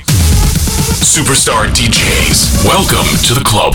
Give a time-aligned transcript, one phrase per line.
[1.00, 2.64] Superstar DJs.
[2.64, 3.74] Welcome to the club.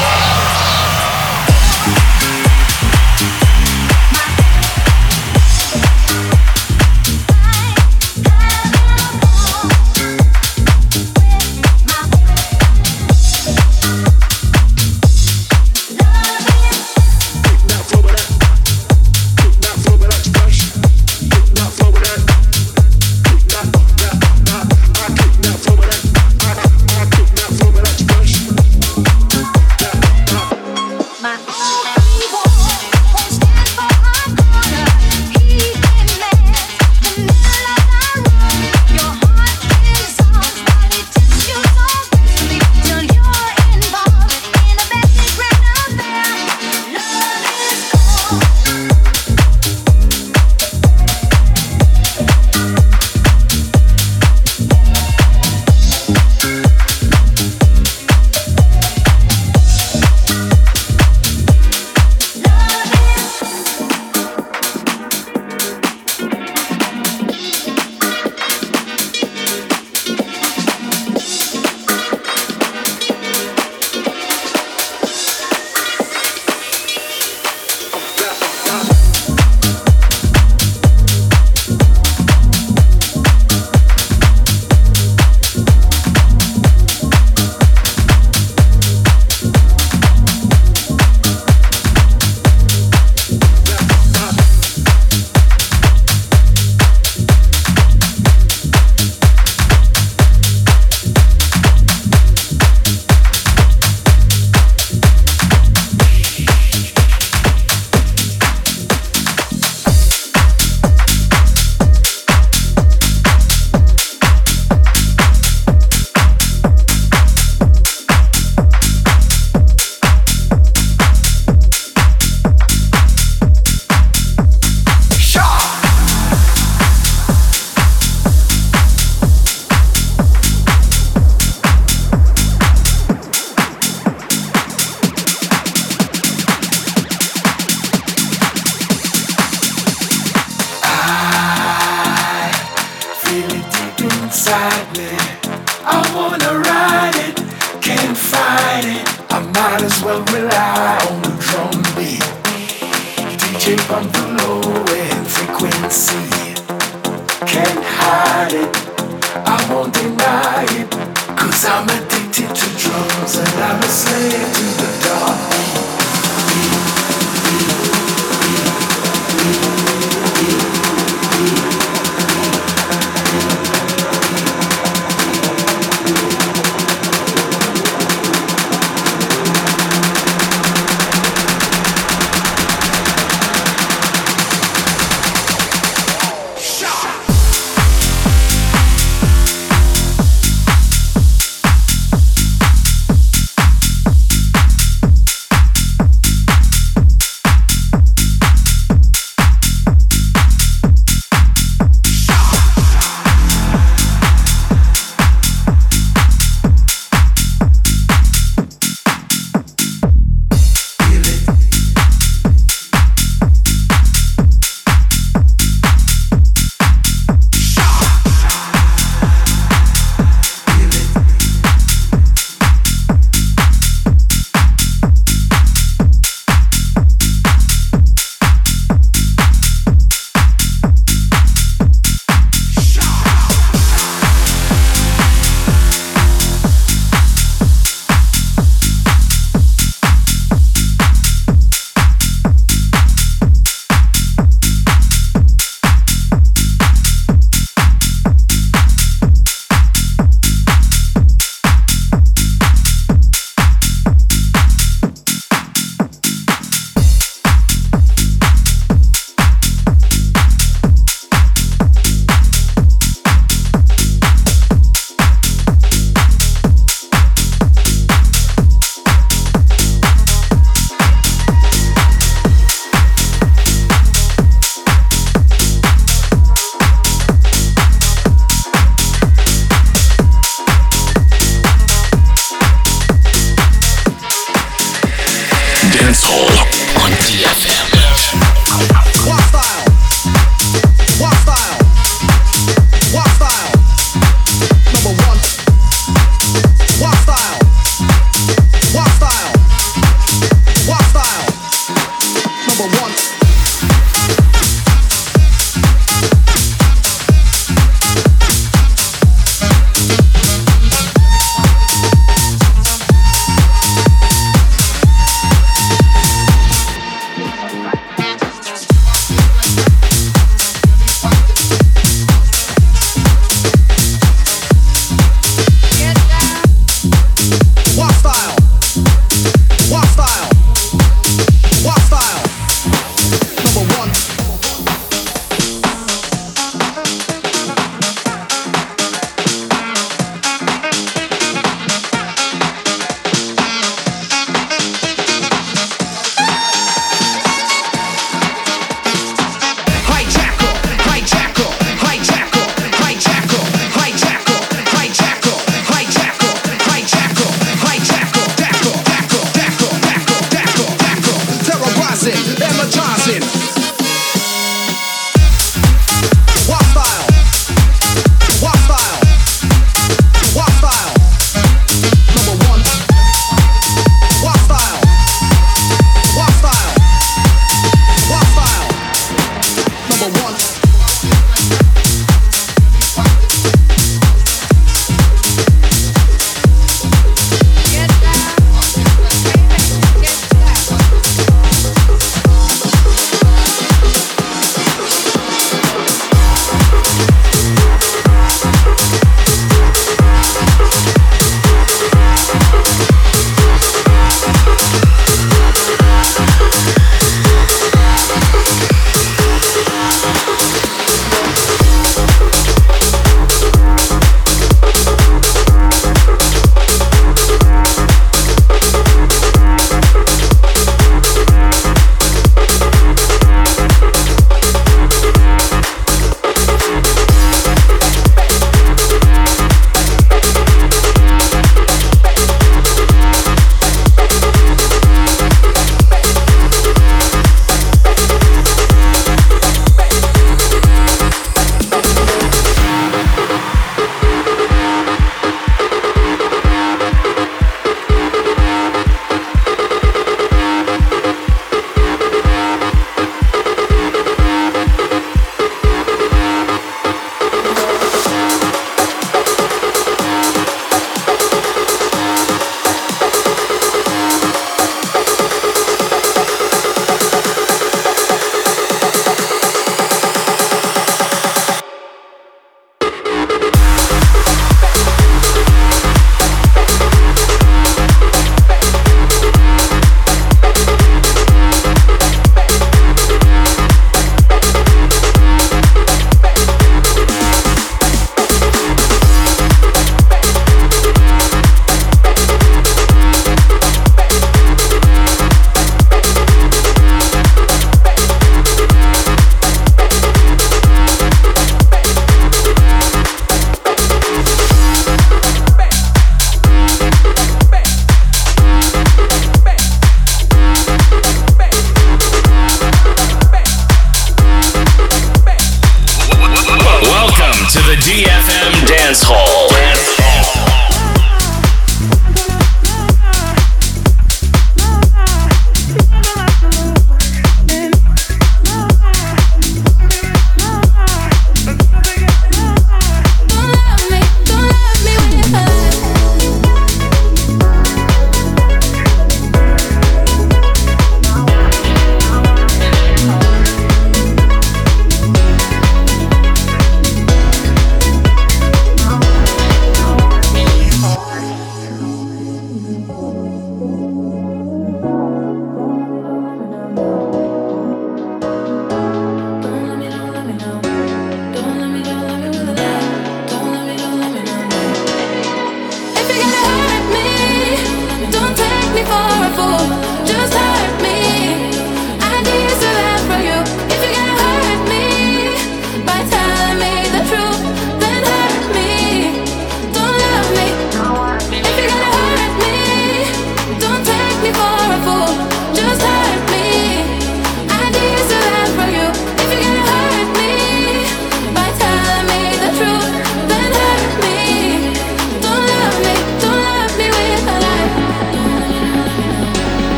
[518.01, 519.69] DFM Dance Hall.
[519.69, 520.60] Dance Hall.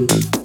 [0.00, 0.39] Mm-hmm.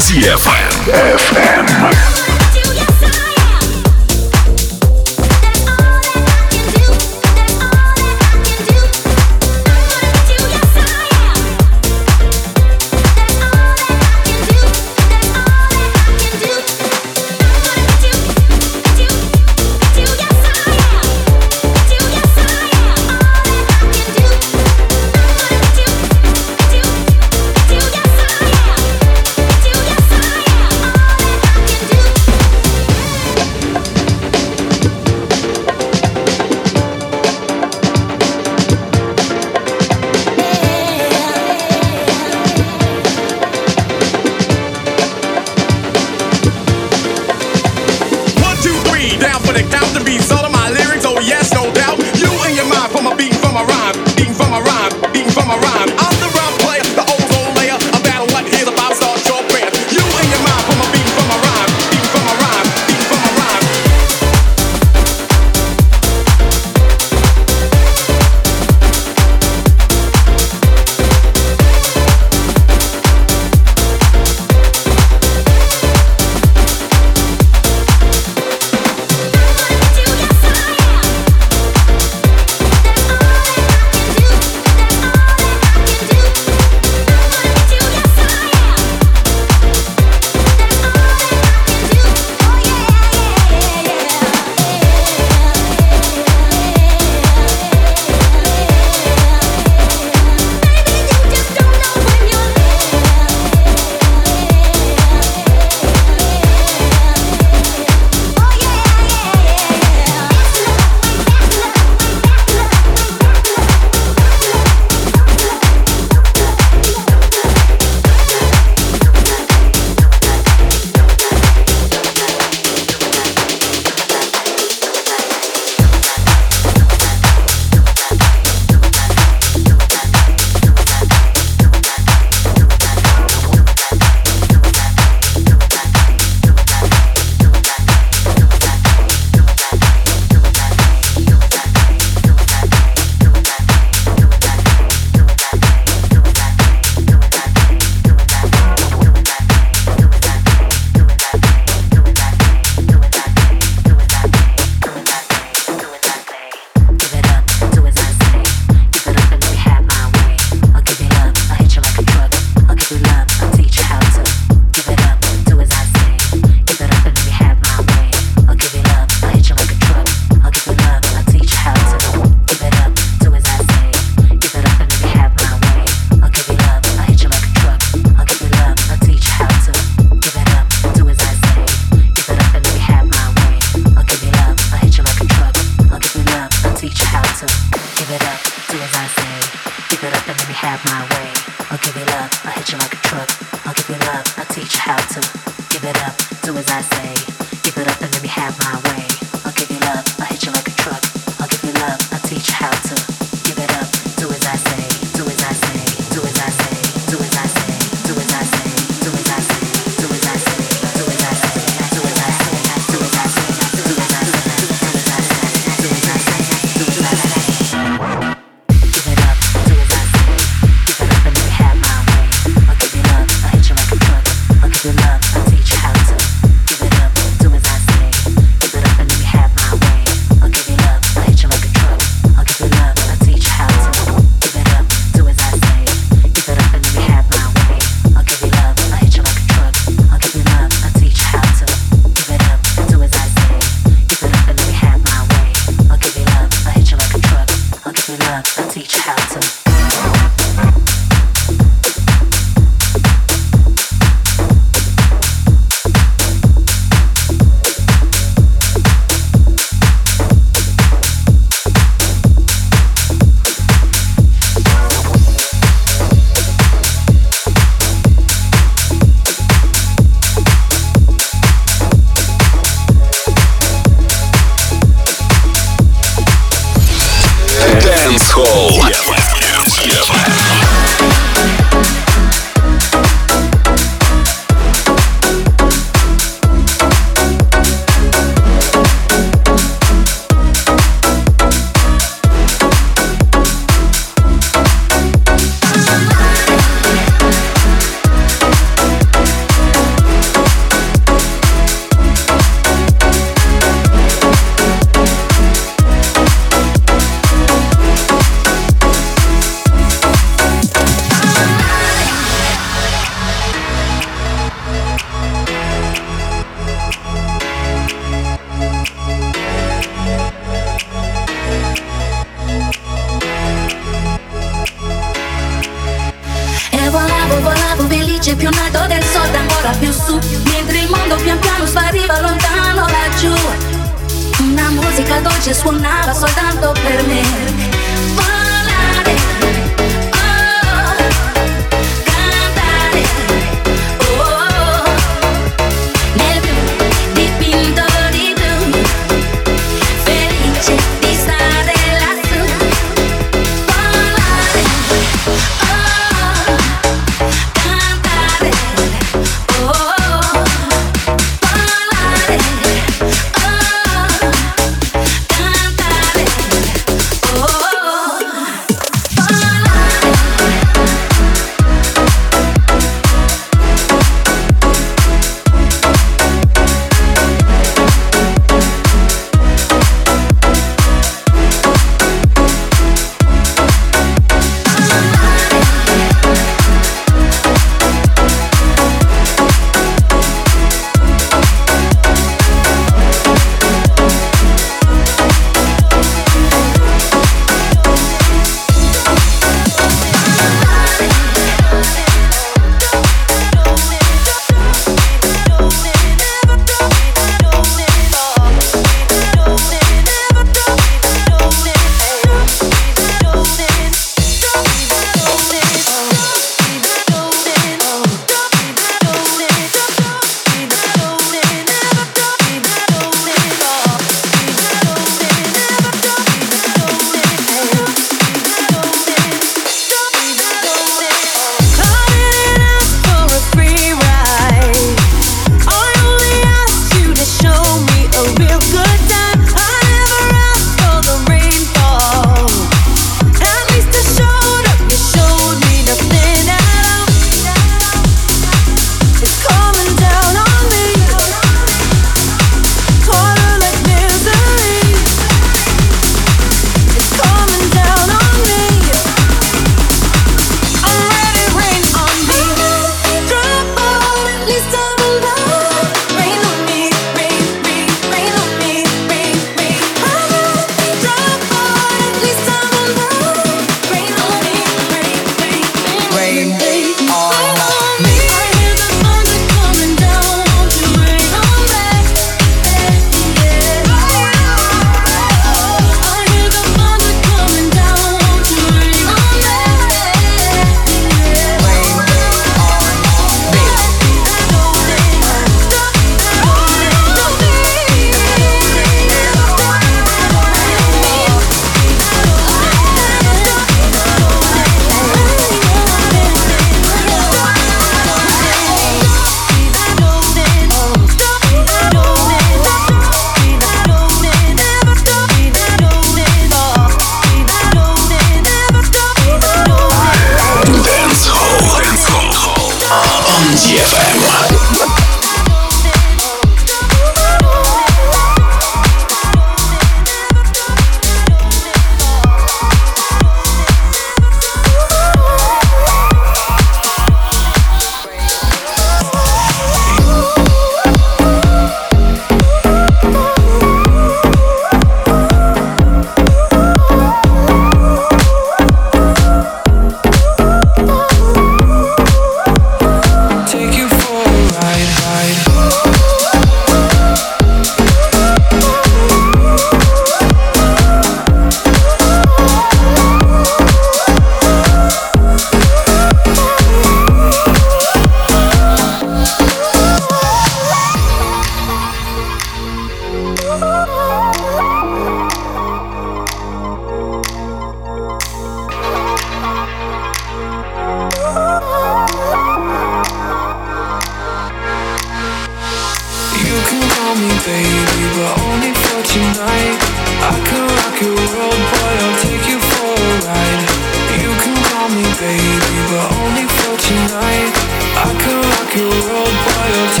[599.03, 600.00] world boiled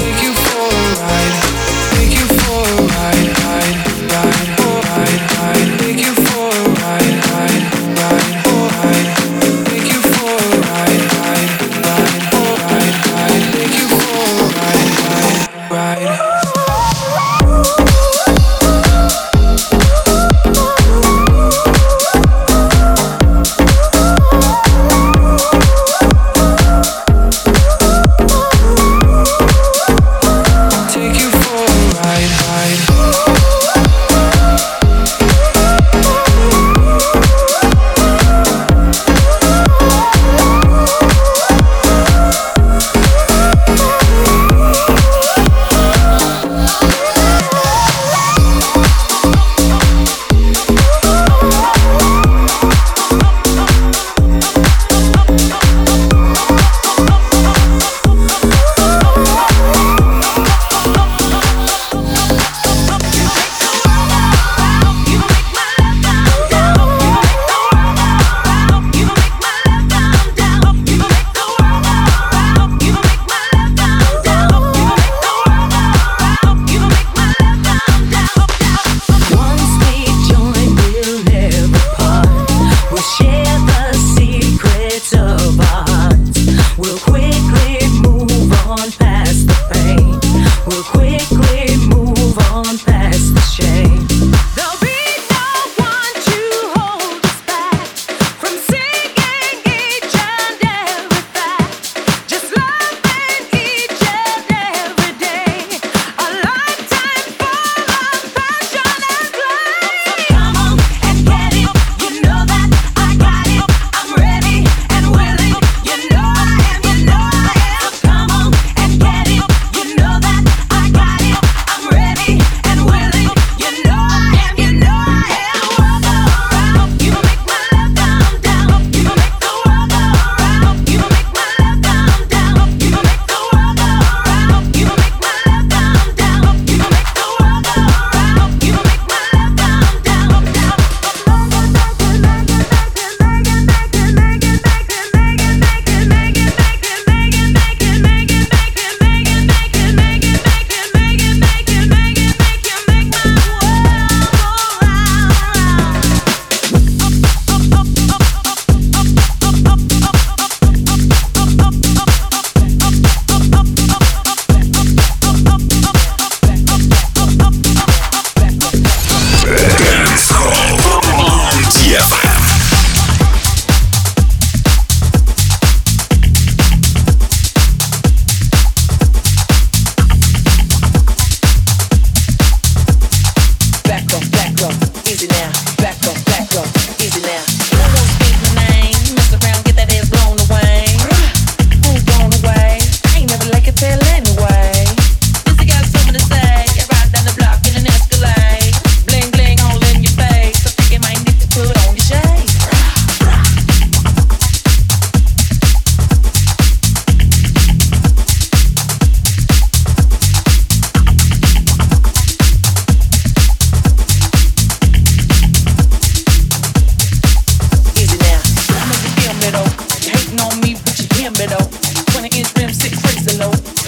[222.67, 223.80] the club.